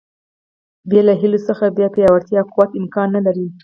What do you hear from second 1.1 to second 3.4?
هیلو څخه بیا پیاوړتیا او قوت امکان نه